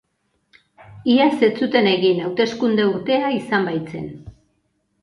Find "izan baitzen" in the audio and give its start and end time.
3.39-4.11